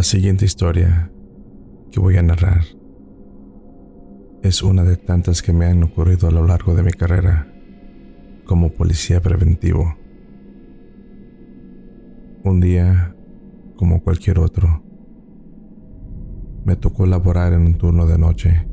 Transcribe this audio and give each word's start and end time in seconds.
La 0.00 0.04
siguiente 0.04 0.46
historia 0.46 1.12
que 1.92 2.00
voy 2.00 2.16
a 2.16 2.22
narrar 2.22 2.62
es 4.42 4.62
una 4.62 4.82
de 4.82 4.96
tantas 4.96 5.42
que 5.42 5.52
me 5.52 5.66
han 5.66 5.82
ocurrido 5.82 6.26
a 6.26 6.30
lo 6.30 6.46
largo 6.46 6.74
de 6.74 6.82
mi 6.82 6.90
carrera 6.90 7.52
como 8.46 8.72
policía 8.72 9.20
preventivo. 9.20 9.94
Un 12.44 12.60
día, 12.60 13.14
como 13.76 14.02
cualquier 14.02 14.38
otro, 14.38 14.82
me 16.64 16.76
tocó 16.76 17.04
laborar 17.04 17.52
en 17.52 17.66
un 17.66 17.74
turno 17.74 18.06
de 18.06 18.16
noche. 18.16 18.66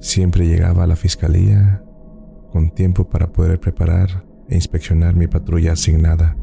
Siempre 0.00 0.48
llegaba 0.48 0.82
a 0.82 0.88
la 0.88 0.96
fiscalía 0.96 1.84
con 2.50 2.70
tiempo 2.70 3.08
para 3.08 3.32
poder 3.32 3.60
preparar 3.60 4.26
e 4.48 4.56
inspeccionar 4.56 5.14
mi 5.14 5.28
patrulla 5.28 5.74
asignada. 5.74 6.36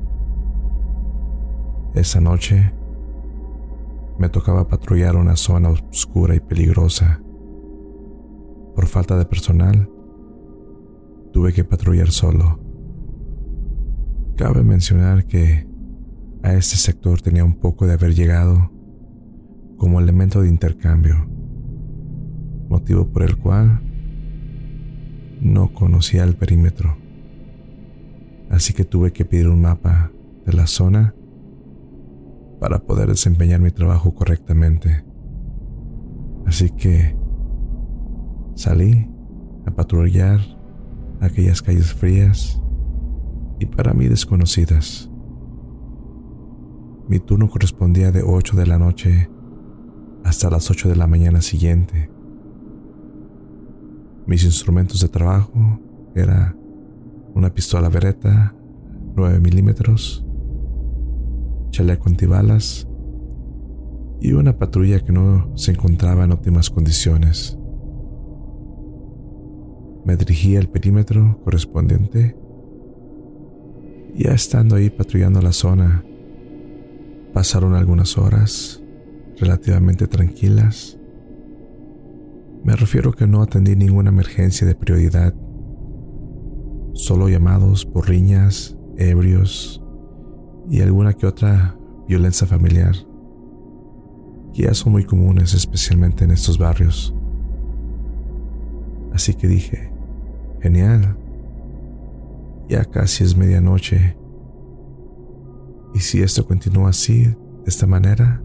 Esa 1.95 2.21
noche 2.21 2.71
me 4.23 4.29
tocaba 4.29 4.69
patrullar 4.69 5.17
una 5.17 5.35
zona 5.35 5.67
oscura 5.67 6.33
y 6.33 6.39
peligrosa. 6.39 7.21
Por 8.73 8.87
falta 8.87 9.17
de 9.17 9.25
personal, 9.25 9.89
tuve 11.33 11.51
que 11.51 11.65
patrullar 11.65 12.09
solo. 12.09 12.57
Cabe 14.37 14.63
mencionar 14.63 15.25
que 15.25 15.67
a 16.41 16.53
este 16.53 16.77
sector 16.77 17.21
tenía 17.21 17.43
un 17.43 17.55
poco 17.55 17.85
de 17.85 17.95
haber 17.95 18.15
llegado 18.15 18.71
como 19.75 19.99
elemento 19.99 20.41
de 20.41 20.47
intercambio, 20.47 21.27
motivo 22.69 23.09
por 23.09 23.23
el 23.23 23.35
cual 23.35 23.81
no 25.41 25.73
conocía 25.73 26.23
el 26.23 26.37
perímetro. 26.37 26.95
Así 28.49 28.71
que 28.71 28.85
tuve 28.85 29.11
que 29.11 29.25
pedir 29.25 29.49
un 29.49 29.63
mapa 29.63 30.13
de 30.45 30.53
la 30.53 30.65
zona 30.65 31.13
para 32.63 32.79
poder 32.79 33.09
desempeñar 33.09 33.59
mi 33.59 33.71
trabajo 33.71 34.15
correctamente. 34.15 35.03
Así 36.45 36.69
que 36.69 37.13
salí 38.55 39.11
a 39.65 39.71
patrullar 39.71 40.39
aquellas 41.19 41.61
calles 41.61 41.93
frías 41.93 42.61
y 43.59 43.65
para 43.65 43.93
mí 43.93 44.07
desconocidas. 44.07 45.11
Mi 47.09 47.19
turno 47.19 47.49
correspondía 47.49 48.13
de 48.13 48.23
8 48.23 48.55
de 48.55 48.65
la 48.65 48.79
noche 48.79 49.29
hasta 50.23 50.49
las 50.49 50.71
8 50.71 50.87
de 50.87 50.95
la 50.95 51.05
mañana 51.05 51.41
siguiente. 51.41 52.09
Mis 54.25 54.45
instrumentos 54.45 55.01
de 55.01 55.09
trabajo 55.09 55.81
era 56.15 56.55
una 57.35 57.53
pistola 57.53 57.89
Beretta 57.89 58.55
9 59.17 59.41
milímetros, 59.41 60.22
chaleco 61.73 62.07
antibalas 62.07 62.87
y 64.21 64.33
una 64.33 64.57
patrulla 64.57 64.99
que 64.99 65.11
no 65.11 65.51
se 65.57 65.71
encontraba 65.71 66.23
en 66.23 66.31
óptimas 66.31 66.69
condiciones. 66.69 67.57
Me 70.05 70.15
dirigí 70.15 70.55
al 70.55 70.69
perímetro 70.69 71.41
correspondiente 71.43 72.37
ya 74.15 74.33
estando 74.33 74.75
ahí 74.75 74.91
patrullando 74.91 75.41
la 75.41 75.51
zona, 75.51 76.05
pasaron 77.33 77.73
algunas 77.73 78.15
horas 78.19 78.83
relativamente 79.39 80.05
tranquilas. 80.05 80.99
Me 82.63 82.75
refiero 82.75 83.11
que 83.13 83.25
no 83.25 83.41
atendí 83.41 83.75
ninguna 83.75 84.09
emergencia 84.09 84.67
de 84.67 84.75
prioridad, 84.75 85.33
solo 86.93 87.27
llamados 87.27 87.85
por 87.85 88.07
riñas, 88.07 88.77
ebrios 88.97 89.82
y 90.69 90.81
alguna 90.81 91.13
que 91.13 91.25
otra 91.25 91.75
violencia 92.07 92.47
familiar, 92.47 92.95
que 94.53 94.63
ya 94.63 94.73
son 94.73 94.93
muy 94.93 95.03
comunes 95.03 95.53
especialmente 95.53 96.23
en 96.23 96.31
estos 96.31 96.57
barrios. 96.57 97.15
Así 99.13 99.33
que 99.33 99.47
dije, 99.47 99.91
genial, 100.61 101.17
ya 102.69 102.85
casi 102.85 103.23
es 103.23 103.37
medianoche, 103.37 104.15
y 105.93 105.99
si 105.99 106.21
esto 106.21 106.45
continúa 106.47 106.89
así, 106.89 107.23
de 107.25 107.35
esta 107.67 107.85
manera, 107.85 108.41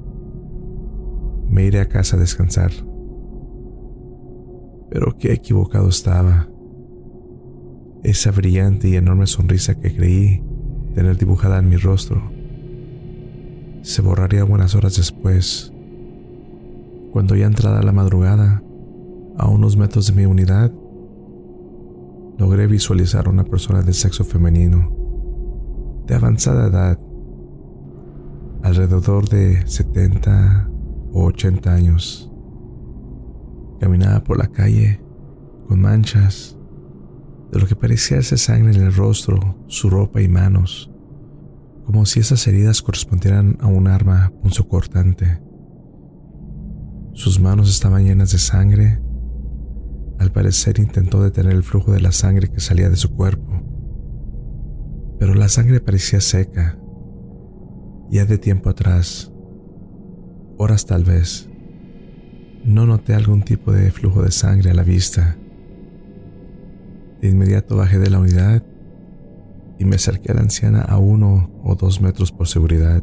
me 1.49 1.65
iré 1.65 1.81
a 1.81 1.89
casa 1.89 2.17
a 2.17 2.21
descansar. 2.21 2.71
Pero 4.91 5.17
qué 5.17 5.33
equivocado 5.33 5.89
estaba. 5.89 6.49
Esa 8.03 8.31
brillante 8.31 8.89
y 8.89 8.97
enorme 8.97 9.27
sonrisa 9.27 9.75
que 9.81 9.95
creí 9.95 10.43
tener 10.99 11.17
dibujada 11.17 11.61
en 11.61 11.69
mi 11.69 11.77
rostro 11.77 12.21
se 13.83 14.03
borraría 14.03 14.43
buenas 14.43 14.75
horas 14.75 14.97
después, 14.97 15.73
cuando 17.13 17.37
ya 17.37 17.47
entrada 17.47 17.85
la 17.85 17.93
madrugada, 17.93 18.65
a 19.37 19.47
unos 19.47 19.77
metros 19.77 20.09
de 20.09 20.15
mi 20.15 20.27
unidad, 20.27 20.73
logré 22.37 22.67
visualizar 22.67 23.29
a 23.29 23.31
una 23.31 23.45
persona 23.45 23.83
de 23.83 23.93
sexo 23.93 24.25
femenino, 24.25 24.93
de 26.09 26.17
avanzada 26.17 26.67
edad, 26.67 26.99
alrededor 28.65 29.29
de 29.29 29.65
70 29.69 30.69
o 31.13 31.27
80 31.27 31.73
años. 31.73 32.29
Caminaba 33.79 34.25
por 34.25 34.37
la 34.37 34.49
calle 34.49 35.01
con 35.69 35.81
manchas 35.81 36.58
de 37.53 37.59
lo 37.59 37.67
que 37.67 37.77
parecía 37.77 38.21
ser 38.23 38.39
sangre 38.39 38.75
en 38.75 38.83
el 38.83 38.95
rostro, 38.95 39.65
su 39.69 39.89
ropa 39.89 40.21
y 40.21 40.29
manos, 40.29 40.91
como 41.87 42.05
si 42.05 42.21
esas 42.21 42.47
heridas 42.47 42.83
correspondieran 42.83 43.57
a 43.61 43.67
un 43.67 43.89
arma 43.89 44.33
punzocortante. 44.43 45.41
Sus 47.15 47.41
manos 47.41 47.71
estaban 47.71 48.05
llenas 48.05 48.33
de 48.33 48.39
sangre. 48.39 49.01
Al 50.19 50.31
parecer 50.31 50.79
intentó 50.79 51.23
detener 51.23 51.55
el 51.55 51.63
flujo 51.63 51.93
de 51.93 52.01
la 52.01 52.13
sangre 52.13 52.51
que 52.51 52.61
salía 52.61 52.91
de 52.91 52.97
su 52.97 53.15
cuerpo, 53.15 53.63
pero 55.19 55.35
la 55.35 55.49
sangre 55.49 55.81
parecía 55.81 56.21
seca. 56.21 56.79
Ya 58.11 58.25
de 58.27 58.39
tiempo 58.39 58.69
atrás, 58.69 59.33
horas 60.59 60.85
tal 60.87 61.05
vez, 61.05 61.49
no 62.65 62.85
noté 62.85 63.15
algún 63.15 63.43
tipo 63.43 63.73
de 63.73 63.91
flujo 63.91 64.23
de 64.23 64.31
sangre 64.31 64.71
a 64.71 64.75
la 64.75 64.83
vista. 64.83 65.38
De 67.21 67.29
inmediato 67.29 67.77
bajé 67.77 67.99
de 67.99 68.11
la 68.11 68.21
unidad 68.21 68.63
y 69.79 69.85
me 69.85 69.97
acerqué 69.97 70.33
a 70.33 70.35
la 70.35 70.43
anciana 70.43 70.83
a 70.83 70.99
uno 70.99 71.51
o 71.63 71.75
dos 71.75 72.01
metros 72.01 72.33
por 72.33 72.49
seguridad, 72.49 73.03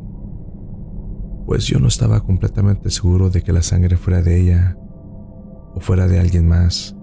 pues 1.46 1.66
yo 1.66 1.80
no 1.80 1.88
estaba 1.88 2.22
completamente 2.22 2.90
seguro 2.90 3.30
de 3.30 3.42
que 3.42 3.54
la 3.54 3.62
sangre 3.62 3.98
fuera 3.98 4.22
de 4.22 4.42
ella 4.42 4.78
o 5.74 5.80
fuera 5.80 6.08
de 6.08 6.20
alguien 6.20 6.48
más. 6.48 6.96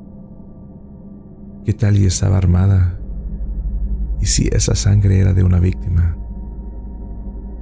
¿Qué 1.65 1.73
tal 1.73 1.97
y 1.97 2.07
estaba 2.07 2.39
armada? 2.39 2.99
¿Y 4.21 4.27
si 4.27 4.49
esa 4.49 4.75
sangre 4.75 5.21
era 5.21 5.33
de 5.33 5.45
una 5.45 5.61
víctima? 5.61 6.17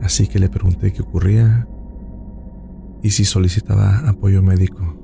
Así 0.00 0.26
que 0.26 0.38
le 0.38 0.48
pregunté 0.48 0.92
qué 0.92 1.02
ocurría 1.02 1.68
y 3.02 3.10
si 3.10 3.24
solicitaba 3.24 4.08
apoyo 4.08 4.42
médico. 4.42 4.96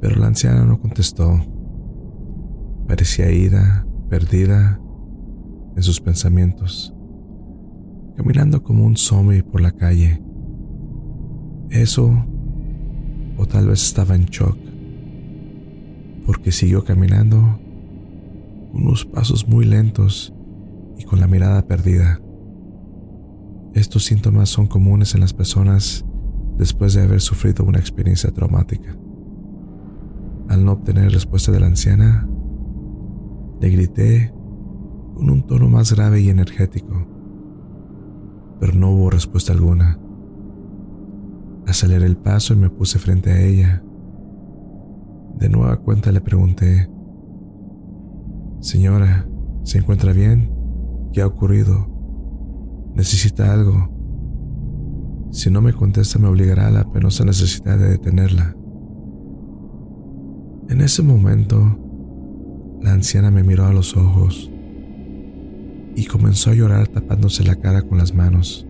Pero 0.00 0.16
la 0.16 0.26
anciana 0.26 0.64
no 0.64 0.80
contestó. 0.80 1.40
Parecía 2.90 3.30
ida, 3.30 3.86
perdida 4.08 4.80
en 5.76 5.82
sus 5.84 6.00
pensamientos, 6.00 6.92
caminando 8.16 8.64
como 8.64 8.84
un 8.84 8.96
zombie 8.96 9.44
por 9.44 9.60
la 9.60 9.70
calle. 9.70 10.20
Eso, 11.70 12.26
o 13.38 13.46
tal 13.46 13.68
vez 13.68 13.84
estaba 13.84 14.16
en 14.16 14.24
shock, 14.24 14.58
porque 16.26 16.50
siguió 16.50 16.82
caminando 16.82 17.60
unos 18.72 19.04
pasos 19.04 19.46
muy 19.46 19.66
lentos 19.66 20.34
y 20.98 21.04
con 21.04 21.20
la 21.20 21.28
mirada 21.28 21.64
perdida. 21.68 22.20
Estos 23.72 24.04
síntomas 24.04 24.48
son 24.48 24.66
comunes 24.66 25.14
en 25.14 25.20
las 25.20 25.32
personas 25.32 26.04
después 26.58 26.94
de 26.94 27.02
haber 27.02 27.20
sufrido 27.20 27.64
una 27.64 27.78
experiencia 27.78 28.32
traumática. 28.32 28.96
Al 30.48 30.64
no 30.64 30.72
obtener 30.72 31.12
respuesta 31.12 31.52
de 31.52 31.60
la 31.60 31.68
anciana, 31.68 32.26
le 33.60 33.68
grité 33.68 34.32
con 35.14 35.30
un 35.30 35.46
tono 35.46 35.68
más 35.68 35.92
grave 35.92 36.20
y 36.20 36.30
energético, 36.30 37.06
pero 38.58 38.72
no 38.72 38.90
hubo 38.90 39.10
respuesta 39.10 39.52
alguna. 39.52 39.98
Aceleré 41.66 42.06
el 42.06 42.16
paso 42.16 42.54
y 42.54 42.56
me 42.56 42.70
puse 42.70 42.98
frente 42.98 43.30
a 43.30 43.40
ella. 43.40 43.82
De 45.38 45.48
nueva 45.48 45.76
cuenta 45.76 46.10
le 46.10 46.20
pregunté, 46.20 46.90
Señora, 48.60 49.28
¿se 49.62 49.78
encuentra 49.78 50.12
bien? 50.12 50.52
¿Qué 51.12 51.22
ha 51.22 51.26
ocurrido? 51.26 51.88
¿Necesita 52.94 53.52
algo? 53.52 53.90
Si 55.32 55.50
no 55.50 55.60
me 55.60 55.72
contesta 55.72 56.18
me 56.18 56.28
obligará 56.28 56.68
a 56.68 56.70
la 56.70 56.84
penosa 56.84 57.24
necesidad 57.24 57.78
de 57.78 57.90
detenerla. 57.90 58.56
En 60.68 60.80
ese 60.80 61.02
momento, 61.02 61.89
la 62.80 62.92
anciana 62.92 63.30
me 63.30 63.42
miró 63.42 63.66
a 63.66 63.72
los 63.72 63.96
ojos 63.96 64.50
y 65.94 66.06
comenzó 66.06 66.50
a 66.50 66.54
llorar 66.54 66.88
tapándose 66.88 67.44
la 67.44 67.56
cara 67.56 67.82
con 67.82 67.98
las 67.98 68.14
manos. 68.14 68.66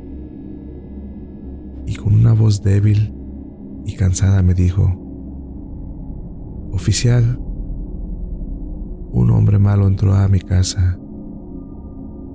y 1.87 1.97
con 1.97 2.15
una 2.15 2.33
voz 2.33 2.63
débil 2.63 3.13
y 3.85 3.95
cansada 3.95 4.43
me 4.43 4.55
dijo, 4.55 4.97
Oficial, 6.73 7.37
un 9.13 9.31
hombre 9.33 9.59
malo 9.59 9.89
entró 9.89 10.15
a 10.15 10.29
mi 10.29 10.39
casa, 10.39 10.99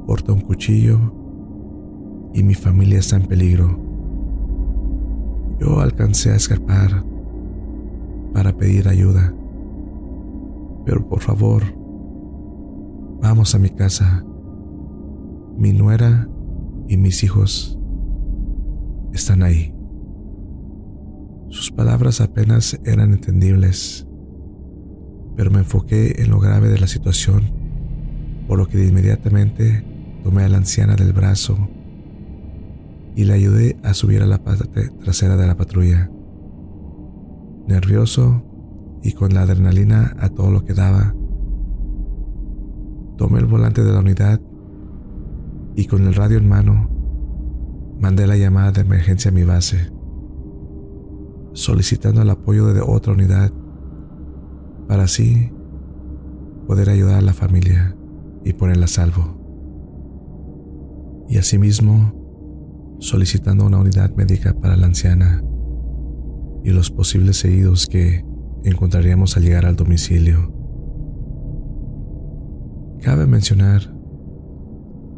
porta 0.06 0.34
un 0.34 0.42
cuchillo 0.42 1.00
y 2.34 2.44
mi 2.44 2.54
familia 2.54 3.00
está 3.00 3.16
en 3.16 3.28
peligro. 3.28 3.80
Yo 5.60 5.80
alcancé 5.80 6.32
a 6.32 6.36
escapar 6.36 7.06
para 8.34 8.52
pedir 8.58 8.90
ayuda, 8.90 9.34
pero 10.86 11.08
por 11.08 11.22
favor, 11.22 11.64
vamos 13.22 13.56
a 13.56 13.60
mi 13.60 13.70
casa. 13.70 14.24
Mi 15.58 15.74
nuera 15.74 16.30
y 16.88 16.98
mis 16.98 17.24
hijos 17.24 17.80
están 19.14 19.42
ahí. 19.42 19.74
Sus 21.50 21.72
palabras 21.72 22.22
apenas 22.22 22.80
eran 22.86 23.14
entendibles, 23.14 24.08
pero 25.36 25.50
me 25.52 25.60
enfoqué 25.60 26.22
en 26.22 26.30
lo 26.30 26.40
grave 26.40 26.70
de 26.70 26.78
la 26.78 26.88
situación, 26.88 27.44
por 28.48 28.58
lo 28.58 28.68
que 28.68 28.78
de 28.78 28.88
inmediatamente 28.88 29.84
tomé 30.24 30.44
a 30.44 30.50
la 30.50 30.58
anciana 30.58 30.96
del 30.96 31.14
brazo 31.14 31.70
y 33.16 33.24
le 33.24 33.34
ayudé 33.34 33.78
a 33.84 33.94
subir 33.94 34.22
a 34.22 34.26
la 34.26 34.44
parte 34.44 34.90
trasera 35.02 35.38
de 35.38 35.48
la 35.48 35.56
patrulla. 35.56 36.12
Nervioso 37.68 38.44
y 39.06 39.12
con 39.12 39.36
la 39.36 39.44
adrenalina 39.44 40.16
a 40.20 40.30
todo 40.30 40.50
lo 40.50 40.66
que 40.66 40.74
daba, 40.74 41.14
tomé 43.18 43.38
el 43.38 43.46
volante 43.46 43.84
de 43.84 43.94
la 43.94 44.00
unidad 44.00 44.42
y 45.76 45.86
con 45.86 46.08
el 46.08 46.16
radio 46.16 46.40
en 46.40 46.50
mano 46.50 46.90
mandé 48.00 48.26
la 48.26 48.36
llamada 48.36 48.72
de 48.72 48.82
emergencia 48.82 49.30
a 49.30 49.34
mi 49.34 49.44
base, 49.44 49.92
solicitando 51.54 52.24
el 52.24 52.32
apoyo 52.32 52.74
de 52.74 52.82
otra 52.82 53.14
unidad 53.14 53.52
para 54.88 55.04
así 55.04 55.52
poder 56.66 56.90
ayudar 56.90 57.20
a 57.20 57.22
la 57.22 57.34
familia 57.34 57.96
y 58.44 58.54
ponerla 58.54 58.86
a 58.86 58.88
salvo. 58.88 59.38
Y 61.30 61.38
asimismo, 61.38 62.98
solicitando 62.98 63.68
una 63.68 63.78
unidad 63.78 64.16
médica 64.16 64.56
para 64.56 64.76
la 64.76 64.88
anciana 64.88 65.44
y 66.64 66.72
los 66.72 66.90
posibles 66.90 67.46
heridos 67.46 67.86
que 67.86 68.26
encontraríamos 68.70 69.38
al 69.38 69.44
llegar 69.44 69.66
al 69.66 69.76
domicilio. 69.76 70.52
Cabe 73.02 73.28
mencionar 73.28 73.94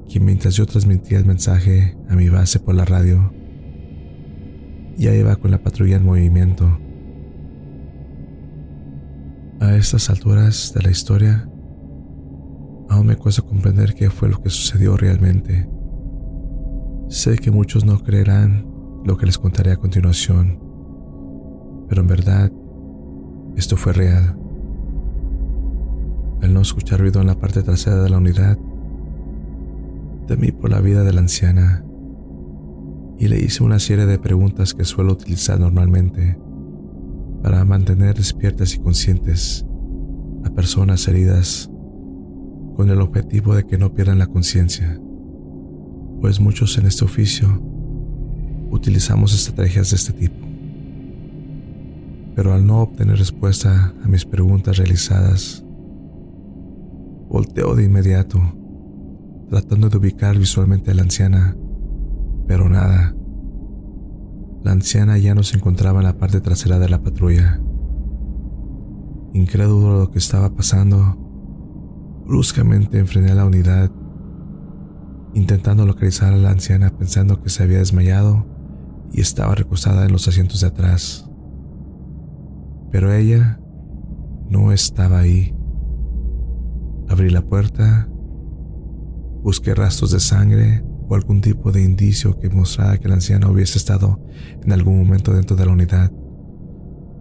que 0.09 0.19
mientras 0.19 0.55
yo 0.55 0.65
transmitía 0.65 1.17
el 1.17 1.25
mensaje 1.25 1.97
a 2.09 2.15
mi 2.15 2.29
base 2.29 2.59
por 2.59 2.75
la 2.75 2.85
radio, 2.85 3.33
ya 4.97 5.13
iba 5.13 5.35
con 5.35 5.51
la 5.51 5.61
patrulla 5.61 5.97
en 5.97 6.05
movimiento. 6.05 6.79
A 9.59 9.75
estas 9.75 10.09
alturas 10.09 10.73
de 10.73 10.83
la 10.83 10.91
historia, 10.91 11.49
aún 12.89 13.07
me 13.07 13.15
cuesta 13.15 13.41
comprender 13.41 13.93
qué 13.93 14.09
fue 14.09 14.29
lo 14.29 14.41
que 14.41 14.49
sucedió 14.49 14.97
realmente. 14.97 15.69
Sé 17.09 17.37
que 17.37 17.51
muchos 17.51 17.85
no 17.85 18.03
creerán 18.03 18.65
lo 19.05 19.17
que 19.17 19.25
les 19.25 19.37
contaré 19.37 19.71
a 19.71 19.77
continuación, 19.77 20.59
pero 21.87 22.01
en 22.01 22.07
verdad 22.07 22.51
esto 23.57 23.75
fue 23.75 23.91
real. 23.91 24.37
Al 26.41 26.53
no 26.53 26.61
escuchar 26.61 26.99
ruido 26.99 27.19
en 27.19 27.27
la 27.27 27.39
parte 27.39 27.63
trasera 27.63 28.03
de 28.03 28.09
la 28.09 28.19
unidad, 28.19 28.57
temí 30.27 30.51
por 30.51 30.69
la 30.69 30.79
vida 30.79 31.03
de 31.03 31.11
la 31.11 31.21
anciana 31.21 31.83
y 33.17 33.27
le 33.27 33.39
hice 33.39 33.63
una 33.63 33.79
serie 33.79 34.05
de 34.05 34.19
preguntas 34.19 34.75
que 34.75 34.85
suelo 34.85 35.13
utilizar 35.13 35.59
normalmente 35.59 36.37
para 37.41 37.65
mantener 37.65 38.15
despiertas 38.15 38.75
y 38.75 38.79
conscientes 38.79 39.65
a 40.45 40.51
personas 40.51 41.07
heridas 41.07 41.71
con 42.75 42.91
el 42.91 43.01
objetivo 43.01 43.55
de 43.55 43.65
que 43.65 43.79
no 43.79 43.93
pierdan 43.95 44.19
la 44.19 44.27
conciencia, 44.27 45.01
pues 46.21 46.39
muchos 46.39 46.77
en 46.77 46.85
este 46.85 47.05
oficio 47.05 47.59
utilizamos 48.69 49.33
estrategias 49.33 49.89
de 49.89 49.95
este 49.95 50.13
tipo. 50.13 50.35
Pero 52.37 52.53
al 52.53 52.67
no 52.67 52.81
obtener 52.81 53.17
respuesta 53.17 53.95
a 54.03 54.07
mis 54.07 54.23
preguntas 54.23 54.77
realizadas, 54.77 55.65
volteo 57.27 57.73
de 57.73 57.83
inmediato 57.85 58.39
tratando 59.49 59.89
de 59.89 59.97
ubicar 59.97 60.37
visualmente 60.37 60.91
a 60.91 60.93
la 60.93 61.01
anciana, 61.01 61.57
pero 62.45 62.69
nada. 62.69 63.15
La 64.63 64.71
anciana 64.71 65.17
ya 65.17 65.33
no 65.33 65.41
se 65.41 65.57
encontraba 65.57 65.99
en 65.99 66.05
la 66.05 66.19
parte 66.19 66.39
trasera 66.39 66.77
de 66.77 66.89
la 66.89 67.01
patrulla. 67.01 67.59
Incrédulo 69.33 69.93
de 69.93 69.99
lo 70.01 70.11
que 70.11 70.19
estaba 70.19 70.53
pasando, 70.53 71.17
bruscamente 72.27 72.99
enfrené 72.99 73.31
a 73.31 73.35
la 73.35 73.45
unidad, 73.45 73.91
intentando 75.33 75.87
localizar 75.87 76.33
a 76.33 76.37
la 76.37 76.51
anciana 76.51 76.91
pensando 76.95 77.41
que 77.41 77.49
se 77.49 77.63
había 77.63 77.79
desmayado 77.79 78.45
y 79.11 79.21
estaba 79.21 79.55
recostada 79.55 80.05
en 80.05 80.11
los 80.11 80.27
asientos 80.27 80.61
de 80.61 80.67
atrás. 80.67 81.26
Pero 82.91 83.13
ella 83.13 83.59
no 84.49 84.71
estaba 84.71 85.19
ahí. 85.19 85.53
Abrí 87.09 87.29
la 87.29 87.41
puerta 87.41 88.09
Busqué 89.47 89.73
rastros 89.73 90.11
de 90.11 90.19
sangre 90.19 90.83
o 91.07 91.15
algún 91.15 91.39
tipo 91.39 91.71
de 91.71 91.81
indicio 91.81 92.37
que 92.37 92.49
mostrara 92.49 92.97
que 92.97 93.07
la 93.07 93.13
anciana 93.13 93.49
hubiese 93.49 93.77
estado 93.77 94.19
en 94.61 94.73
algún 94.73 94.97
momento 94.97 95.33
dentro 95.33 95.55
de 95.55 95.65
la 95.65 95.71
unidad, 95.71 96.11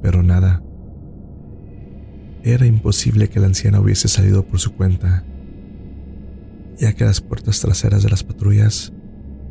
pero 0.03 0.25
nada. 0.25 0.61
Era 2.43 2.67
imposible 2.67 3.29
que 3.29 3.39
la 3.39 3.47
anciana 3.47 3.81
hubiese 3.81 4.09
salido 4.09 4.45
por 4.45 4.59
su 4.59 4.75
cuenta, 4.75 5.25
ya 6.79 6.95
que 6.95 7.05
las 7.05 7.21
puertas 7.21 7.61
traseras 7.61 8.03
de 8.03 8.11
las 8.11 8.25
patrullas 8.25 8.93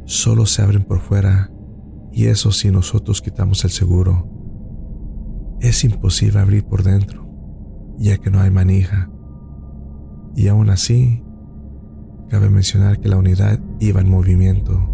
solo 0.04 0.46
se 0.46 0.62
abren 0.62 0.84
por 0.84 1.00
fuera 1.00 1.50
y 2.12 2.26
eso 2.26 2.52
si 2.52 2.72
nosotros 2.72 3.22
quitamos 3.22 3.64
el 3.64 3.70
seguro. 3.72 4.35
Es 5.66 5.84
imposible 5.84 6.40
abrir 6.40 6.64
por 6.66 6.84
dentro, 6.84 7.28
ya 7.98 8.18
que 8.18 8.30
no 8.30 8.40
hay 8.40 8.52
manija. 8.52 9.10
Y 10.36 10.48
aún 10.48 10.70
así, 10.70 11.26
Cabe 12.30 12.50
mencionar 12.50 13.00
que 13.00 13.08
la 13.08 13.18
unidad 13.18 13.60
iba 13.80 14.02
en 14.02 14.10
movimiento. 14.10 14.90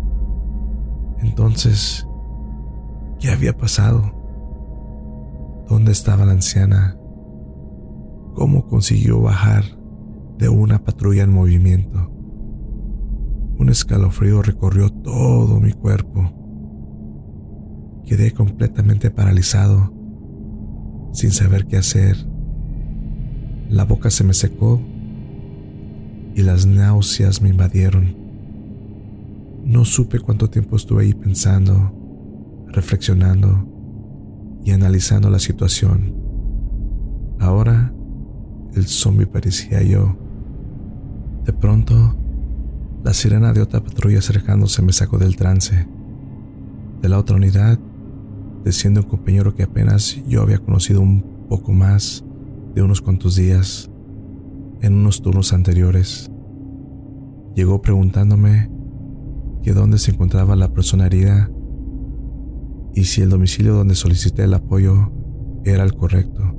Entonces, 1.20 2.06
¿qué 3.20 3.30
había 3.30 3.58
pasado? 3.58 4.12
¿Dónde 5.70 5.94
estaba 5.94 6.25
la 6.25 6.34
anciana? 6.34 6.98
¿Cómo 8.36 8.68
consiguió 8.68 9.22
bajar 9.22 9.63
de 10.38 10.50
una 10.50 10.84
patrulla 10.84 11.24
en 11.24 11.32
movimiento? 11.32 12.12
Un 13.58 13.70
escalofrío 13.70 14.42
recorrió 14.42 14.90
todo 14.90 15.62
mi 15.62 15.72
cuerpo. 15.72 16.34
Quedé 18.06 18.32
completamente 18.32 19.10
paralizado, 19.10 19.94
sin 21.12 21.32
saber 21.32 21.65
qué 21.65 21.77
hacer. 21.77 22.18
La 23.70 23.86
boca 23.86 24.10
se 24.10 24.24
me 24.24 24.34
secó 24.34 24.82
y 26.36 26.41
las 26.41 26.65
náuseas 26.65 27.41
me 27.41 27.50
invadieron. 27.50 28.15
No 29.63 29.86
supe 29.86 30.20
cuánto 30.20 30.50
tiempo 30.50 30.75
estuve 30.75 31.03
ahí 31.03 31.13
pensando, 31.13 31.94
reflexionando 32.68 33.68
y 34.63 34.72
analizando 34.72 35.30
la 35.30 35.39
situación. 35.39 36.13
Ahora 37.39 37.94
el 38.75 38.88
zombie 38.88 39.25
parecía 39.25 39.82
yo. 39.84 40.18
De 41.46 41.53
pronto, 41.53 42.15
la 43.03 43.13
sirena 43.13 43.51
de 43.51 43.62
otra 43.62 43.84
patrulla 43.84 44.20
acercándose 44.20 44.82
me 44.82 44.94
sacó 44.94 45.18
del 45.18 45.36
trance. 45.36 45.88
De 47.01 47.10
la 47.10 47.18
otra 47.18 47.36
unidad, 47.36 47.80
desciende 48.63 49.01
un 49.01 49.08
compañero 49.08 49.56
que 49.56 49.63
apenas 49.63 50.22
yo 50.27 50.41
había 50.41 50.60
conocido 50.60 51.01
un 51.01 51.48
poco 51.50 51.72
más 51.72 52.24
de 52.75 52.82
unos 52.82 53.01
cuantos 53.01 53.36
días 53.36 53.91
en 54.82 54.94
unos 54.94 55.22
turnos 55.22 55.53
anteriores. 55.53 56.32
Llegó 57.56 57.82
preguntándome 57.82 58.70
que 59.62 59.74
dónde 59.74 59.98
se 59.98 60.12
encontraba 60.12 60.56
la 60.56 60.74
persona 60.74 61.06
herida 61.06 61.51
y 62.94 63.06
si 63.06 63.22
el 63.22 63.30
domicilio 63.30 63.74
donde 63.74 63.96
solicité 63.96 64.44
el 64.44 64.53
apoyo 64.53 65.12
era 65.63 65.84
el 65.84 65.94
correcto, 65.94 66.56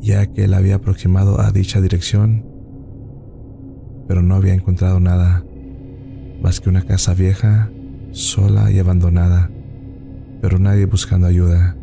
ya 0.00 0.26
que 0.26 0.44
él 0.44 0.54
había 0.54 0.76
aproximado 0.76 1.40
a 1.40 1.50
dicha 1.50 1.80
dirección, 1.80 2.46
pero 4.06 4.22
no 4.22 4.34
había 4.34 4.54
encontrado 4.54 5.00
nada 5.00 5.44
más 6.42 6.60
que 6.60 6.70
una 6.70 6.82
casa 6.82 7.14
vieja, 7.14 7.70
sola 8.12 8.70
y 8.70 8.78
abandonada, 8.78 9.50
pero 10.40 10.58
nadie 10.58 10.86
buscando 10.86 11.26
ayuda, 11.26 11.76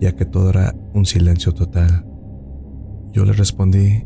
ya 0.00 0.14
que 0.14 0.24
todo 0.24 0.50
era 0.50 0.74
un 0.94 1.06
silencio 1.06 1.52
total. 1.52 2.06
Yo 3.12 3.24
le 3.24 3.32
respondí 3.32 4.04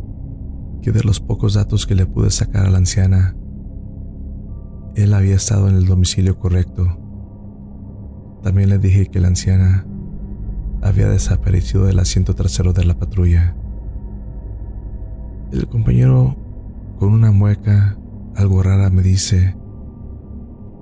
que 0.81 0.93
de 0.93 1.03
los 1.03 1.21
pocos 1.21 1.55
datos 1.55 1.87
que 1.87 1.95
le 1.95 2.07
pude 2.07 2.31
sacar 2.31 2.67
a 2.67 2.71
la 2.71 2.79
anciana, 2.79 3.37
él 4.95 5.15
había 5.15 5.35
estado 5.35 5.69
en 5.69 5.77
el 5.77 5.87
domicilio 5.87 6.39
correcto, 6.39 6.99
También 8.43 8.71
le 8.71 8.79
dije 8.79 9.07
que 9.07 9.21
la 9.21 9.29
anciana 9.29 9.87
había 10.83 11.09
desaparecido 11.09 11.85
del 11.85 12.01
asiento 12.01 12.35
trasero 12.35 12.73
de 12.73 12.85
la 12.85 12.99
patrulla. 12.99 13.55
El 15.53 15.69
compañero, 15.69 16.37
con 16.99 17.13
una 17.13 17.31
mueca 17.31 17.97
algo 18.35 18.65
rara, 18.65 18.91
me 18.91 19.03
dice 19.03 19.57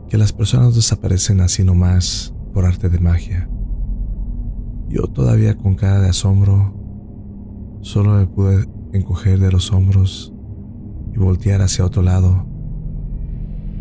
que 0.08 0.16
las 0.16 0.32
personas 0.32 0.74
desaparecen 0.74 1.42
así 1.42 1.64
nomás 1.64 2.34
por 2.52 2.64
arte 2.64 2.88
de 2.88 2.98
magia. 2.98 3.48
Yo 4.88 5.06
todavía 5.06 5.56
con 5.56 5.74
cara 5.74 6.00
de 6.00 6.08
asombro, 6.08 6.74
solo 7.80 8.14
me 8.14 8.26
pude 8.26 8.66
encoger 8.92 9.38
de 9.38 9.52
los 9.52 9.72
hombros 9.72 10.32
y 11.14 11.18
voltear 11.18 11.62
hacia 11.62 11.84
otro 11.84 12.02
lado, 12.02 12.46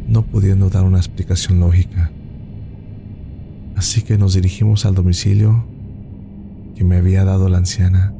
no 0.07 0.23
pudiendo 0.23 0.69
dar 0.69 0.85
una 0.85 0.97
explicación 0.97 1.59
lógica. 1.59 2.11
Así 3.75 4.01
que 4.01 4.17
nos 4.17 4.33
dirigimos 4.33 4.85
al 4.85 4.95
domicilio 4.95 5.65
que 6.75 6.83
me 6.83 6.97
había 6.97 7.23
dado 7.23 7.49
la 7.49 7.57
anciana. 7.57 8.13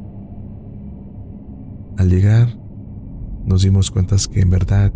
Al 1.96 2.08
llegar, 2.08 2.48
nos 3.44 3.62
dimos 3.62 3.90
cuenta 3.90 4.16
que 4.32 4.40
en 4.40 4.50
verdad 4.50 4.92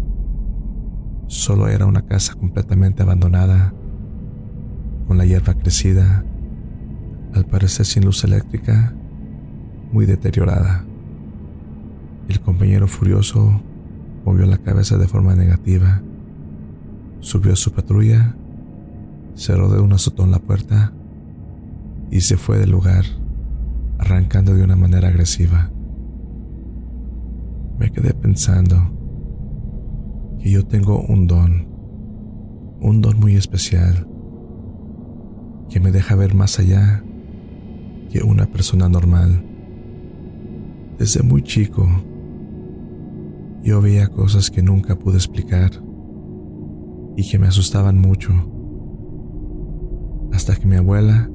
solo 1.27 1.69
era 1.69 1.87
una 1.87 2.03
casa 2.03 2.35
completamente 2.35 3.03
abandonada, 3.03 3.75
con 5.07 5.19
la 5.19 5.25
hierba 5.25 5.55
crecida, 5.55 6.25
al 7.35 7.45
parecer 7.47 7.87
sin 7.87 8.05
luz 8.05 8.25
eléctrica, 8.25 8.95
muy 9.93 10.07
deteriorada. 10.07 10.85
El 12.29 12.41
compañero 12.41 12.89
furioso 12.89 13.61
movió 14.25 14.47
la 14.47 14.59
cabeza 14.59 14.97
de 14.97 15.09
forma 15.09 15.35
negativa, 15.35 16.03
subió 17.21 17.53
a 17.53 17.57
su 17.57 17.73
patrulla, 17.73 18.35
cerró 19.35 19.71
de 19.71 19.81
un 19.81 19.93
azotón 19.93 20.31
la 20.31 20.39
puerta 20.39 20.93
y 22.11 22.21
se 22.21 22.37
fue 22.37 22.59
del 22.59 22.71
lugar, 22.71 23.05
arrancando 23.99 24.55
de 24.55 24.63
una 24.63 24.77
manera 24.77 25.09
agresiva. 25.09 25.71
Me 27.79 27.91
quedé 27.91 28.15
pensando 28.15 28.77
que 30.41 30.51
yo 30.51 30.65
tengo 30.65 31.03
un 31.03 31.27
don, 31.27 31.67
un 32.81 33.01
don 33.01 33.19
muy 33.19 33.35
especial, 33.35 34.07
que 35.69 35.81
me 35.81 35.91
deja 35.91 36.15
ver 36.15 36.35
más 36.35 36.59
allá 36.59 37.03
que 38.11 38.23
una 38.23 38.47
persona 38.47 38.89
normal. 38.89 39.45
Desde 40.99 41.23
muy 41.23 41.43
chico, 41.43 41.87
yo 43.63 43.81
veía 43.81 44.09
cosas 44.09 44.51
que 44.51 44.63
nunca 44.63 44.97
pude 44.97 45.17
explicar 45.17 45.71
y 47.17 47.29
que 47.29 47.39
me 47.39 47.47
asustaban 47.47 47.99
mucho. 47.99 48.33
Hasta 50.33 50.55
que 50.57 50.67
mi 50.67 50.77
abuela 50.77 51.31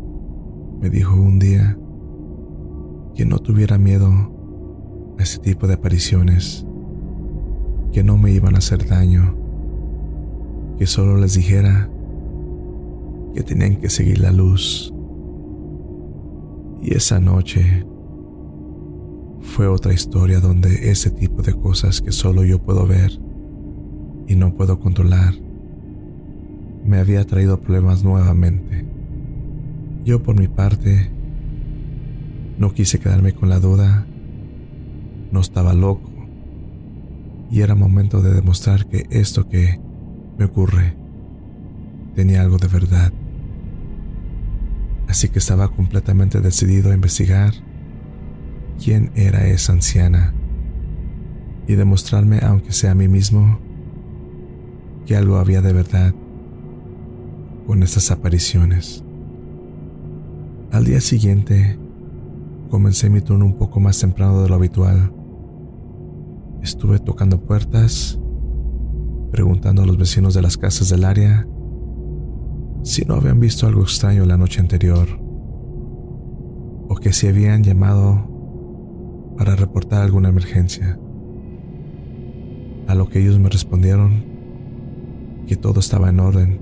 me 0.80 0.90
dijo 0.90 1.16
un 1.16 1.40
día 1.40 1.78
que 3.16 3.26
no 3.26 3.40
tuviera 3.40 3.78
miedo 3.78 4.10
a 5.18 5.24
ese 5.24 5.40
tipo 5.40 5.68
de 5.68 5.74
apariciones, 5.74 6.66
que 7.92 8.04
no 8.04 8.18
me 8.18 8.32
iban 8.32 8.56
a 8.56 8.60
hacer 8.60 8.88
daño, 8.88 9.36
que 10.78 10.88
solo 10.88 11.18
les 11.18 11.34
dijera 11.34 11.90
que 13.34 13.44
tenían 13.44 13.78
que 13.78 13.90
seguir 13.90 14.20
la 14.20 14.32
luz. 14.32 14.94
Y 16.82 16.96
esa 16.96 17.20
noche 17.20 17.86
fue 19.42 19.68
otra 19.68 19.94
historia 19.94 20.40
donde 20.40 20.92
ese 20.92 21.10
tipo 21.10 21.42
de 21.42 21.54
cosas 21.54 22.02
que 22.02 22.12
solo 22.12 22.44
yo 22.44 22.60
puedo 22.60 22.86
ver 22.88 23.12
y 24.28 24.36
no 24.36 24.56
puedo 24.56 24.80
controlar 24.80 25.34
me 26.86 26.98
había 26.98 27.24
traído 27.26 27.60
problemas 27.60 28.04
nuevamente. 28.04 28.86
Yo 30.06 30.24
por 30.24 30.40
mi 30.40 30.48
parte 30.48 31.12
no 32.58 32.74
quise 32.74 33.00
quedarme 33.00 33.34
con 33.34 33.50
la 33.50 33.60
duda, 33.60 34.08
no 35.32 35.40
estaba 35.40 35.74
loco 35.74 36.10
y 37.52 37.62
era 37.62 37.76
momento 37.76 38.22
de 38.22 38.34
demostrar 38.34 38.88
que 38.88 39.06
esto 39.10 39.48
que 39.48 39.80
me 40.38 40.46
ocurre 40.46 40.96
tenía 42.16 42.42
algo 42.42 42.58
de 42.58 42.68
verdad. 42.68 43.14
Así 45.10 45.28
que 45.28 45.40
estaba 45.40 45.70
completamente 45.70 46.40
decidido 46.40 46.92
a 46.92 46.94
investigar 46.94 47.52
quién 48.82 49.12
era 49.16 49.48
esa 49.48 49.74
anciana 49.74 50.36
y 51.68 51.74
demostrarme, 51.74 52.40
aunque 52.44 52.72
sea 52.72 52.92
a 52.92 52.96
mí 52.96 53.08
mismo, 53.08 53.60
que 55.08 55.16
algo 55.18 55.38
había 55.38 55.62
de 55.62 55.74
verdad 55.74 56.14
con 57.66 57.82
estas 57.82 58.12
apariciones. 58.12 59.04
Al 60.72 60.86
día 60.86 61.02
siguiente, 61.02 61.80
comencé 62.70 63.10
mi 63.10 63.22
turno 63.22 63.48
un 63.48 63.58
poco 63.58 63.80
más 63.80 64.00
temprano 64.00 64.44
de 64.44 64.50
lo 64.50 64.56
habitual. 64.56 65.12
Estuve 66.62 67.00
tocando 67.00 67.42
puertas, 67.42 68.20
preguntando 69.32 69.82
a 69.82 69.86
los 69.88 69.98
vecinos 69.98 70.36
de 70.36 70.44
las 70.44 70.56
casas 70.58 70.90
del 70.90 71.04
área 71.04 71.48
si 72.84 73.04
no 73.06 73.16
habían 73.16 73.40
visto 73.40 73.68
algo 73.68 73.82
extraño 73.82 74.26
la 74.26 74.38
noche 74.38 74.62
anterior 74.62 75.08
o 76.90 76.96
que 76.96 77.14
si 77.14 77.28
habían 77.28 77.64
llamado 77.64 78.28
para 79.38 79.56
reportar 79.56 80.02
alguna 80.02 80.30
emergencia. 80.30 81.00
A 82.88 82.96
lo 82.96 83.08
que 83.08 83.22
ellos 83.22 83.40
me 83.40 83.48
respondieron 83.48 84.26
que 85.48 85.56
todo 85.56 85.80
estaba 85.80 86.10
en 86.10 86.20
orden 86.20 86.60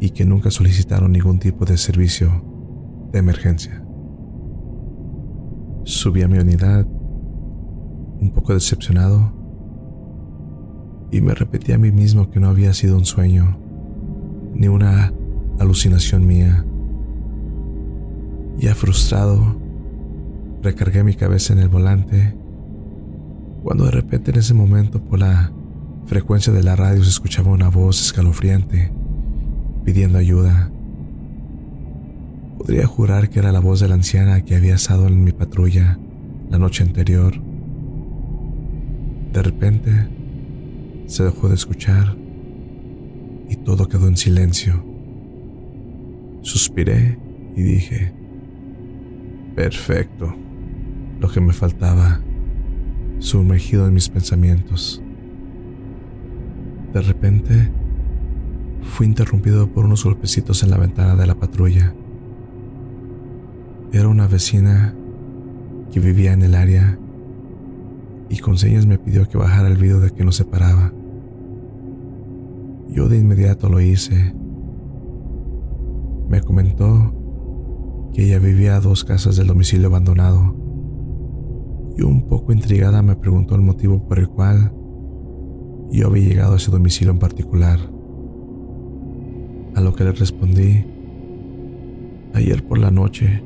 y 0.00 0.10
que 0.10 0.24
nunca 0.24 0.50
solicitaron 0.50 1.12
ningún 1.12 1.38
tipo 1.38 1.64
de 1.64 1.76
servicio 1.76 2.44
de 3.10 3.18
emergencia. 3.18 3.82
Subí 5.84 6.22
a 6.22 6.28
mi 6.28 6.38
unidad, 6.38 6.86
un 6.86 8.30
poco 8.34 8.52
decepcionado, 8.52 9.32
y 11.10 11.22
me 11.22 11.34
repetí 11.34 11.72
a 11.72 11.78
mí 11.78 11.90
mismo 11.90 12.30
que 12.30 12.38
no 12.38 12.48
había 12.48 12.74
sido 12.74 12.96
un 12.96 13.06
sueño 13.06 13.67
ni 14.58 14.68
una 14.68 15.12
alucinación 15.58 16.26
mía. 16.26 16.64
Ya 18.58 18.74
frustrado, 18.74 19.56
Recargué 20.62 21.04
mi 21.04 21.14
cabeza 21.14 21.52
en 21.52 21.60
el 21.60 21.68
volante 21.68 22.34
cuando 23.62 23.84
de 23.84 23.92
repente 23.92 24.32
en 24.32 24.38
ese 24.38 24.54
momento 24.54 25.00
por 25.00 25.20
la 25.20 25.52
frecuencia 26.06 26.52
de 26.52 26.64
la 26.64 26.74
radio 26.74 27.02
se 27.04 27.10
escuchaba 27.10 27.52
una 27.52 27.68
voz 27.68 28.00
escalofriante 28.00 28.92
pidiendo 29.84 30.18
ayuda. 30.18 30.70
Podría 32.58 32.86
jurar 32.86 33.30
que 33.30 33.38
era 33.38 33.52
la 33.52 33.60
voz 33.60 33.78
de 33.78 33.88
la 33.88 33.94
anciana 33.94 34.40
que 34.40 34.56
había 34.56 34.74
estado 34.74 35.06
en 35.06 35.22
mi 35.22 35.30
patrulla 35.30 35.98
la 36.50 36.58
noche 36.58 36.82
anterior. 36.82 37.40
De 39.32 39.42
repente 39.42 40.08
se 41.06 41.22
dejó 41.22 41.48
de 41.48 41.54
escuchar 41.54 42.16
y 43.48 43.56
todo 43.56 43.88
quedó 43.88 44.08
en 44.08 44.16
silencio. 44.16 44.84
Suspiré 46.42 47.18
y 47.56 47.62
dije, 47.62 48.12
perfecto 49.54 50.34
lo 51.20 51.28
que 51.28 51.40
me 51.40 51.52
faltaba, 51.52 52.20
sumergido 53.18 53.86
en 53.86 53.94
mis 53.94 54.08
pensamientos. 54.08 55.02
De 56.92 57.00
repente, 57.00 57.70
fui 58.82 59.06
interrumpido 59.06 59.68
por 59.72 59.84
unos 59.84 60.04
golpecitos 60.04 60.62
en 60.62 60.70
la 60.70 60.78
ventana 60.78 61.16
de 61.16 61.26
la 61.26 61.34
patrulla. 61.34 61.94
Era 63.92 64.08
una 64.08 64.26
vecina 64.26 64.94
que 65.92 66.00
vivía 66.00 66.32
en 66.32 66.42
el 66.42 66.54
área 66.54 66.98
y 68.28 68.38
con 68.38 68.58
señas 68.58 68.86
me 68.86 68.98
pidió 68.98 69.28
que 69.28 69.38
bajara 69.38 69.68
el 69.68 69.76
vidrio 69.76 70.00
de 70.00 70.10
que 70.10 70.24
nos 70.24 70.36
separaba. 70.36 70.92
Yo 72.98 73.08
de 73.08 73.16
inmediato 73.16 73.68
lo 73.68 73.80
hice. 73.80 74.34
Me 76.28 76.40
comentó 76.40 77.14
que 78.12 78.24
ella 78.24 78.40
vivía 78.40 78.74
a 78.74 78.80
dos 78.80 79.04
casas 79.04 79.36
del 79.36 79.46
domicilio 79.46 79.86
abandonado 79.86 80.56
y 81.96 82.02
un 82.02 82.26
poco 82.26 82.52
intrigada 82.52 83.00
me 83.02 83.14
preguntó 83.14 83.54
el 83.54 83.60
motivo 83.60 84.08
por 84.08 84.18
el 84.18 84.28
cual 84.28 84.72
yo 85.92 86.08
había 86.08 86.28
llegado 86.28 86.54
a 86.54 86.56
ese 86.56 86.72
domicilio 86.72 87.12
en 87.12 87.20
particular. 87.20 87.78
A 89.76 89.80
lo 89.80 89.94
que 89.94 90.02
le 90.02 90.10
respondí, 90.10 90.84
ayer 92.34 92.66
por 92.66 92.78
la 92.78 92.90
noche 92.90 93.44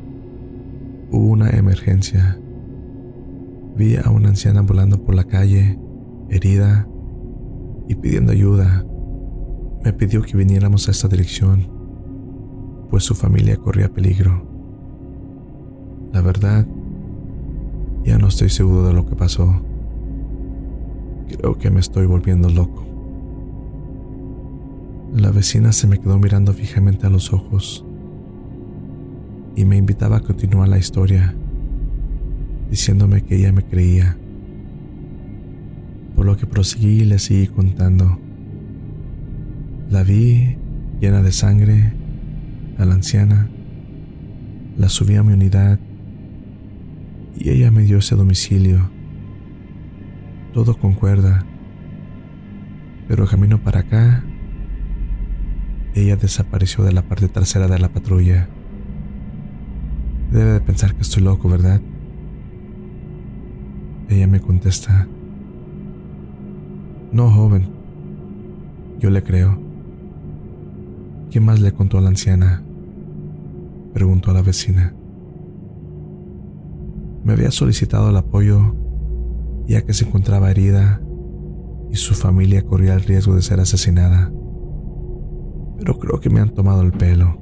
hubo 1.11 1.27
una 1.27 1.51
emergencia. 1.51 2.41
Vi 3.77 3.97
a 3.97 4.09
una 4.09 4.31
anciana 4.31 4.63
volando 4.63 5.05
por 5.05 5.15
la 5.15 5.25
calle, 5.25 5.79
herida 6.31 6.89
y 7.87 7.97
pidiendo 7.97 8.33
ayuda. 8.33 8.87
Me 9.85 9.93
pidió 9.93 10.23
que 10.23 10.37
viniéramos 10.37 10.87
a 10.87 10.93
esta 10.93 11.09
dirección, 11.09 11.69
pues 12.89 13.03
su 13.03 13.17
familia 13.17 13.57
corría 13.57 13.93
peligro. 13.93 14.47
La 16.13 16.21
verdad, 16.21 16.67
ya 18.05 18.17
no 18.17 18.29
estoy 18.29 18.49
seguro 18.49 18.87
de 18.87 18.93
lo 18.93 19.07
que 19.07 19.17
pasó. 19.17 19.61
Creo 21.29 21.59
que 21.59 21.71
me 21.71 21.81
estoy 21.81 22.07
volviendo 22.07 22.49
loco. 22.49 22.87
La 25.17 25.31
vecina 25.31 25.73
se 25.73 25.89
me 25.89 25.99
quedó 25.99 26.17
mirando 26.19 26.53
fijamente 26.53 27.07
a 27.07 27.11
los 27.11 27.33
ojos 27.33 27.85
y 29.57 29.65
me 29.65 29.77
invitaba 29.77 30.19
a 30.19 30.21
continuar 30.21 30.69
la 30.69 30.79
historia, 30.79 31.35
diciéndome 32.71 33.23
que 33.23 33.37
ella 33.37 33.53
me 33.53 33.65
creía. 33.65 34.17
Por 36.15 36.25
lo 36.25 36.37
que 36.37 36.47
proseguí 36.47 37.03
y 37.03 37.05
le 37.05 37.19
seguí 37.19 37.49
contando. 37.49 38.22
La 39.93 40.05
vi 40.05 40.57
llena 41.03 41.21
de 41.21 41.33
sangre 41.33 41.93
a 42.79 42.87
la 42.87 42.95
anciana, 42.95 43.51
la 44.79 44.89
subí 44.89 45.17
a 45.17 45.23
mi 45.23 45.35
unidad 45.35 45.79
y 47.37 47.51
ella 47.51 47.71
me 47.71 47.83
dio 47.83 47.99
ese 47.99 48.17
domicilio. 48.17 48.91
Todo 50.55 50.79
concuerda, 50.79 51.45
pero 53.07 53.27
camino 53.27 53.63
para 53.63 53.81
acá, 53.81 54.25
ella 55.95 56.17
desapareció 56.17 56.85
de 56.85 56.93
la 56.93 57.03
parte 57.03 57.29
trasera 57.29 57.69
de 57.69 57.79
la 57.79 57.91
patrulla. 57.91 58.49
Debe 60.31 60.53
de 60.53 60.61
pensar 60.63 60.95
que 60.95 61.03
estoy 61.03 61.23
loco, 61.23 61.51
¿verdad? 61.51 61.83
Ella 64.09 64.27
me 64.27 64.41
contesta, 64.41 65.07
no, 67.13 67.31
joven, 67.31 67.69
yo 68.99 69.11
le 69.11 69.23
creo. 69.23 69.72
¿Quién 71.33 71.47
más 71.47 71.61
le 71.61 71.73
contó 71.73 71.97
a 71.97 72.03
la 72.03 72.11
anciana? 72.11 72.63
Preguntó 73.95 74.31
a 74.31 74.35
la 74.35 74.43
vecina. 74.43 74.95
Me 77.25 77.33
había 77.33 77.51
solicitado 77.51 78.11
el 78.11 78.17
apoyo 78.19 78.77
ya 79.67 79.81
que 79.81 79.95
se 79.95 80.05
encontraba 80.05 80.51
herida 80.51 81.01
y 81.91 81.97
su 81.97 82.13
familia 82.13 82.67
corría 82.67 82.93
el 82.93 83.01
riesgo 83.01 83.35
de 83.35 83.41
ser 83.41 83.61
asesinada. 83.61 84.31
Pero 85.79 85.99
creo 85.99 86.21
que 86.21 86.29
me 86.29 86.41
han 86.41 86.51
tomado 86.51 86.83
el 86.83 86.93
pelo. 86.93 87.39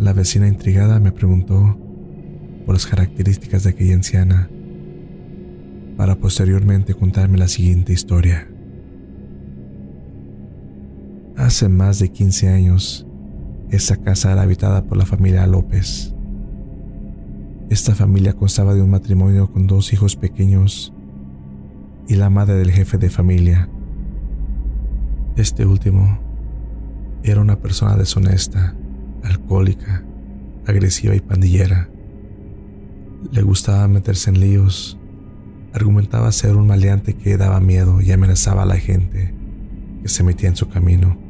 La 0.00 0.12
vecina 0.12 0.48
intrigada 0.48 0.98
me 0.98 1.12
preguntó 1.12 1.78
por 2.66 2.74
las 2.74 2.86
características 2.86 3.62
de 3.62 3.70
aquella 3.70 3.94
anciana 3.94 4.50
para 5.96 6.16
posteriormente 6.16 6.94
contarme 6.94 7.38
la 7.38 7.46
siguiente 7.46 7.92
historia. 7.92 8.49
Hace 11.50 11.68
más 11.68 11.98
de 11.98 12.10
15 12.10 12.48
años, 12.48 13.08
esa 13.70 13.96
casa 13.96 14.30
era 14.30 14.42
habitada 14.42 14.84
por 14.84 14.96
la 14.96 15.04
familia 15.04 15.48
López. 15.48 16.14
Esta 17.68 17.96
familia 17.96 18.34
constaba 18.34 18.72
de 18.72 18.82
un 18.82 18.90
matrimonio 18.90 19.50
con 19.50 19.66
dos 19.66 19.92
hijos 19.92 20.14
pequeños 20.14 20.94
y 22.06 22.14
la 22.14 22.30
madre 22.30 22.54
del 22.54 22.70
jefe 22.70 22.98
de 22.98 23.10
familia. 23.10 23.68
Este 25.34 25.66
último 25.66 26.20
era 27.24 27.40
una 27.40 27.58
persona 27.58 27.96
deshonesta, 27.96 28.76
alcohólica, 29.24 30.04
agresiva 30.68 31.16
y 31.16 31.20
pandillera. 31.20 31.90
Le 33.32 33.42
gustaba 33.42 33.88
meterse 33.88 34.30
en 34.30 34.38
líos. 34.38 35.00
Argumentaba 35.72 36.30
ser 36.30 36.54
un 36.54 36.68
maleante 36.68 37.14
que 37.14 37.36
daba 37.36 37.58
miedo 37.58 38.00
y 38.00 38.12
amenazaba 38.12 38.62
a 38.62 38.66
la 38.66 38.76
gente 38.76 39.34
que 40.00 40.08
se 40.08 40.22
metía 40.22 40.48
en 40.48 40.54
su 40.54 40.68
camino. 40.68 41.28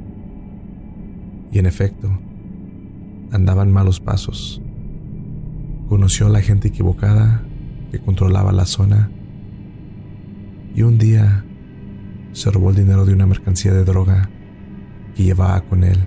Y 1.52 1.58
en 1.58 1.66
efecto, 1.66 2.10
andaban 3.32 3.72
malos 3.72 4.00
pasos. 4.00 4.62
Conoció 5.88 6.26
a 6.26 6.30
la 6.30 6.40
gente 6.40 6.68
equivocada 6.68 7.42
que 7.90 7.98
controlaba 7.98 8.52
la 8.52 8.66
zona 8.66 9.10
y 10.74 10.82
un 10.82 10.98
día 10.98 11.44
se 12.32 12.50
robó 12.50 12.70
el 12.70 12.76
dinero 12.76 13.04
de 13.04 13.12
una 13.12 13.26
mercancía 13.26 13.72
de 13.72 13.84
droga 13.84 14.30
que 15.16 15.24
llevaba 15.24 15.60
con 15.62 15.82
él. 15.82 15.98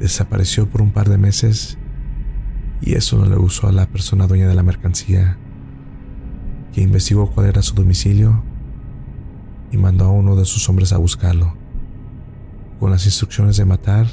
Desapareció 0.00 0.68
por 0.68 0.80
un 0.80 0.92
par 0.92 1.08
de 1.08 1.18
meses 1.18 1.76
y 2.80 2.94
eso 2.94 3.18
no 3.18 3.26
le 3.26 3.36
gustó 3.36 3.68
a 3.68 3.72
la 3.72 3.86
persona 3.86 4.26
dueña 4.26 4.48
de 4.48 4.54
la 4.54 4.62
mercancía, 4.62 5.36
que 6.72 6.80
investigó 6.80 7.30
cuál 7.30 7.48
era 7.48 7.60
su 7.60 7.74
domicilio 7.74 8.42
y 9.70 9.76
mandó 9.76 10.06
a 10.06 10.10
uno 10.10 10.36
de 10.36 10.46
sus 10.46 10.66
hombres 10.68 10.92
a 10.92 10.98
buscarlo, 10.98 11.57
con 12.78 12.90
las 12.90 13.04
instrucciones 13.06 13.56
de 13.56 13.64
matar 13.64 14.06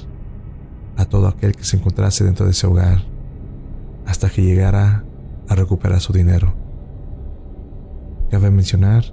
a 0.97 1.05
todo 1.05 1.27
aquel 1.27 1.55
que 1.55 1.63
se 1.63 1.77
encontrase 1.77 2.23
dentro 2.23 2.45
de 2.45 2.51
ese 2.51 2.67
hogar 2.67 3.03
hasta 4.05 4.29
que 4.29 4.43
llegara 4.43 5.03
a 5.47 5.55
recuperar 5.55 5.99
su 5.99 6.13
dinero. 6.13 6.53
Cabe 8.29 8.49
mencionar 8.49 9.03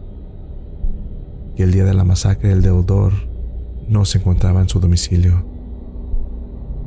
que 1.56 1.62
el 1.64 1.72
día 1.72 1.84
de 1.84 1.94
la 1.94 2.04
masacre 2.04 2.52
el 2.52 2.62
deudor 2.62 3.12
no 3.88 4.04
se 4.04 4.18
encontraba 4.18 4.60
en 4.60 4.68
su 4.68 4.80
domicilio. 4.80 5.44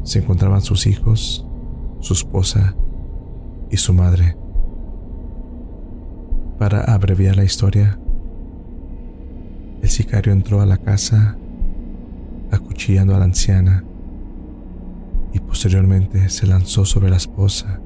Se 0.04 0.19
encontraban 0.19 0.62
sus 0.62 0.88
hijos, 0.88 1.45
su 1.99 2.13
esposa 2.13 2.75
y 3.69 3.78
su 3.78 3.93
madre. 3.93 4.38
Para 6.58 6.82
abreviar 6.84 7.36
la 7.36 7.43
historia, 7.43 7.99
el 9.82 9.89
sicario 9.89 10.32
entró 10.32 10.62
a 10.62 10.65
la 10.65 10.78
casa 10.78 11.38
acuchillando 12.51 13.15
a 13.15 13.19
la 13.19 13.25
anciana 13.25 13.84
y 15.34 15.39
posteriormente 15.39 16.29
se 16.29 16.47
lanzó 16.47 16.86
sobre 16.86 17.10
la 17.10 17.17
esposa 17.17 17.81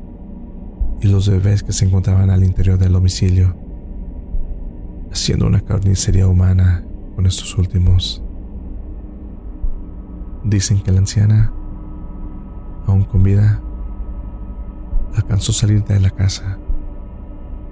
y 1.01 1.07
los 1.07 1.29
bebés 1.29 1.63
que 1.63 1.73
se 1.73 1.85
encontraban 1.85 2.29
al 2.29 2.43
interior 2.43 2.77
del 2.77 2.91
domicilio, 2.91 3.55
haciendo 5.11 5.47
una 5.47 5.61
carnicería 5.61 6.27
humana 6.27 6.83
con 7.15 7.25
estos 7.25 7.57
últimos. 7.57 8.23
Dicen 10.43 10.81
que 10.81 10.91
la 10.91 10.99
anciana, 10.99 11.51
aún 12.85 13.03
con 13.05 13.23
vida, 13.23 13.61
alcanzó 15.15 15.51
a 15.51 15.55
salir 15.55 15.83
de 15.83 15.99
la 15.99 16.11
casa 16.11 16.57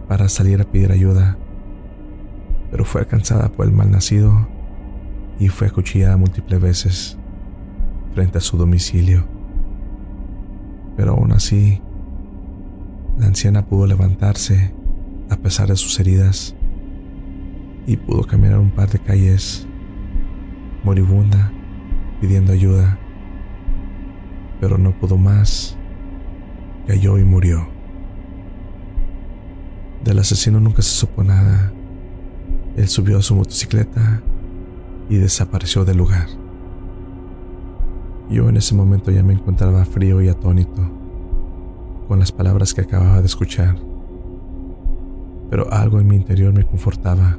para 0.08 0.30
salir 0.30 0.62
a 0.62 0.66
pedir 0.66 0.92
ayuda, 0.92 1.38
pero 2.72 2.86
fue 2.86 3.02
alcanzada 3.02 3.50
por 3.50 3.66
el 3.66 3.74
malnacido 3.74 4.48
y 5.40 5.50
fue 5.50 5.68
acuchillada 5.68 6.18
múltiples 6.18 6.60
veces 6.60 7.18
frente 8.14 8.38
a 8.38 8.42
su 8.42 8.58
domicilio. 8.58 9.28
Pero 10.96 11.12
aún 11.14 11.32
así, 11.32 11.82
la 13.20 13.28
anciana 13.28 13.66
pudo 13.66 13.86
levantarse 13.86 14.74
a 15.30 15.38
pesar 15.38 15.68
de 15.68 15.76
sus 15.76 16.00
heridas 16.00 16.56
y 17.86 17.98
pudo 17.98 18.24
caminar 18.24 18.60
un 18.60 18.72
par 18.72 18.90
de 18.90 19.00
calles 19.00 19.68
moribunda 20.84 21.52
pidiendo 22.22 22.54
ayuda, 22.54 22.98
pero 24.60 24.78
no 24.78 24.98
pudo 24.98 25.18
más. 25.18 25.78
Cayó 26.88 27.18
y 27.18 27.24
murió. 27.24 27.68
Del 30.04 30.20
asesino 30.20 30.60
nunca 30.60 30.82
se 30.82 30.92
supo 30.92 31.24
nada. 31.24 31.74
Él 32.78 32.88
subió 32.88 33.18
a 33.18 33.22
su 33.22 33.36
motocicleta 33.36 34.22
y 35.10 35.18
desapareció 35.18 35.86
del 35.86 35.98
lugar. 35.98 36.28
Yo 38.30 38.50
en 38.50 38.58
ese 38.58 38.76
momento 38.76 39.12
ya 39.12 39.24
me 39.24 39.34
encontraba 39.34 39.86
frío 39.86 40.22
y 40.22 40.28
atónito 40.28 40.82
con 42.08 42.20
las 42.20 42.32
palabras 42.32 42.74
que 42.74 42.82
acababa 42.82 43.22
de 43.22 43.28
escuchar. 43.28 43.78
Pero 45.50 45.72
algo 45.72 46.00
en 46.00 46.08
mi 46.08 46.16
interior 46.16 46.54
me 46.54 46.66
confortaba. 46.66 47.38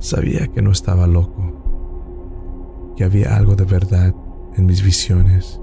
Sabía 0.00 0.48
que 0.48 0.62
no 0.62 0.72
estaba 0.72 1.06
loco, 1.06 2.94
que 2.96 3.04
había 3.04 3.36
algo 3.36 3.54
de 3.54 3.64
verdad 3.64 4.14
en 4.56 4.66
mis 4.66 4.82
visiones 4.82 5.60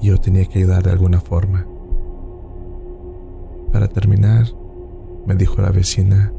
y 0.00 0.08
yo 0.08 0.18
tenía 0.18 0.44
que 0.44 0.58
ayudar 0.58 0.82
de 0.82 0.90
alguna 0.90 1.20
forma. 1.20 1.66
Para 3.72 3.88
terminar, 3.88 4.46
me 5.26 5.34
dijo 5.34 5.60
la 5.60 5.70
vecina 5.70 6.32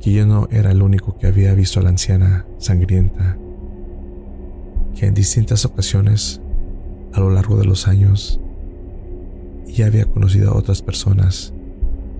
que 0.00 0.12
yo 0.12 0.26
no 0.26 0.48
era 0.50 0.70
el 0.70 0.82
único 0.82 1.16
que 1.18 1.26
había 1.26 1.54
visto 1.54 1.80
a 1.80 1.82
la 1.82 1.88
anciana 1.90 2.46
sangrienta, 2.58 3.38
que 4.94 5.06
en 5.06 5.14
distintas 5.14 5.64
ocasiones 5.64 6.40
a 7.12 7.20
lo 7.20 7.30
largo 7.30 7.56
de 7.56 7.64
los 7.64 7.88
años 7.88 8.40
ya 9.66 9.86
había 9.86 10.04
conocido 10.04 10.50
a 10.50 10.56
otras 10.56 10.82
personas 10.82 11.52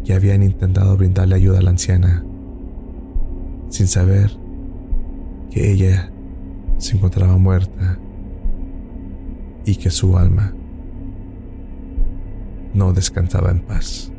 que 0.04 0.14
habían 0.14 0.42
intentado 0.42 0.96
brindarle 0.96 1.36
ayuda 1.36 1.58
a 1.58 1.62
la 1.62 1.70
anciana, 1.70 2.24
sin 3.68 3.86
saber 3.86 4.30
que 5.50 5.72
ella 5.72 6.10
se 6.78 6.96
encontraba 6.96 7.36
muerta 7.36 7.98
y 9.64 9.76
que 9.76 9.90
su 9.90 10.18
alma 10.18 10.54
no 12.74 12.92
descansaba 12.92 13.50
en 13.50 13.60
paz. 13.60 14.13